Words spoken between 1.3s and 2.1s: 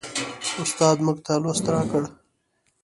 لوست راکړ.